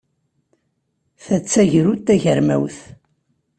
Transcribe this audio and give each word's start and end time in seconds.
Ta 1.23 1.35
d 1.41 1.43
tagrut 1.51 2.01
tagermawt. 2.07 2.79